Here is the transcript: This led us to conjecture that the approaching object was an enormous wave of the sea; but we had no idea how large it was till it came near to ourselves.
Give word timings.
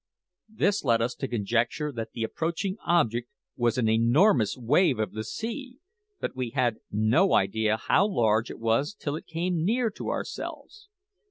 This 0.49 0.83
led 0.83 0.99
us 0.99 1.13
to 1.13 1.27
conjecture 1.27 1.91
that 1.91 2.13
the 2.13 2.23
approaching 2.23 2.75
object 2.87 3.29
was 3.55 3.77
an 3.77 3.87
enormous 3.87 4.57
wave 4.57 4.97
of 4.97 5.11
the 5.11 5.23
sea; 5.23 5.77
but 6.19 6.35
we 6.35 6.49
had 6.49 6.77
no 6.89 7.33
idea 7.35 7.77
how 7.77 8.07
large 8.07 8.49
it 8.49 8.57
was 8.57 8.95
till 8.95 9.15
it 9.15 9.27
came 9.27 9.63
near 9.63 9.91
to 9.91 10.09
ourselves. 10.09 10.89